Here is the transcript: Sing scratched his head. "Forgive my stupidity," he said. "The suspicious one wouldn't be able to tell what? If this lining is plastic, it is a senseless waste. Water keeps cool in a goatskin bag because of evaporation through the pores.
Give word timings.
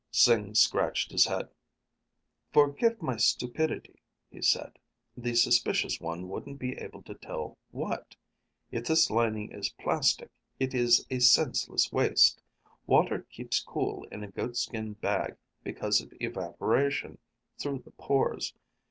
Sing 0.09 0.55
scratched 0.55 1.11
his 1.11 1.27
head. 1.27 1.47
"Forgive 2.51 3.03
my 3.03 3.17
stupidity," 3.17 4.01
he 4.31 4.41
said. 4.41 4.79
"The 5.15 5.35
suspicious 5.35 6.01
one 6.01 6.27
wouldn't 6.27 6.57
be 6.57 6.75
able 6.79 7.03
to 7.03 7.13
tell 7.13 7.59
what? 7.69 8.15
If 8.71 8.85
this 8.87 9.11
lining 9.11 9.51
is 9.51 9.69
plastic, 9.79 10.31
it 10.59 10.73
is 10.73 11.05
a 11.11 11.19
senseless 11.19 11.91
waste. 11.93 12.41
Water 12.87 13.27
keeps 13.31 13.59
cool 13.61 14.05
in 14.05 14.23
a 14.23 14.31
goatskin 14.31 14.93
bag 14.93 15.37
because 15.63 16.01
of 16.01 16.11
evaporation 16.19 17.19
through 17.59 17.83
the 17.85 17.91
pores. 17.91 18.55